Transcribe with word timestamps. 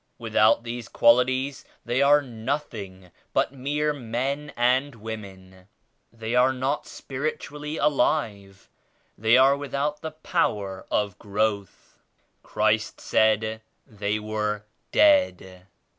Without 0.17 0.63
these 0.63 0.87
qualities 0.87 1.63
they 1.85 2.01
are 2.01 2.23
nothing 2.23 3.11
but 3.33 3.53
mere 3.53 3.93
men 3.93 4.51
and 4.57 4.95
women; 4.95 5.67
they 6.11 6.33
are 6.33 6.51
not 6.51 6.87
spiritually 6.87 7.77
alive; 7.77 8.67
they 9.15 9.37
are 9.37 9.55
without 9.55 10.01
the 10.01 10.09
power 10.09 10.87
of 10.89 11.19
growth. 11.19 11.99
Christ 12.41 12.99
said 12.99 13.61
they 13.85 14.17
were 14.17 14.63
*dead.' 14.91 15.67